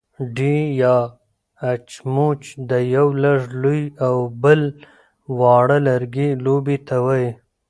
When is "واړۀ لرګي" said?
5.39-6.29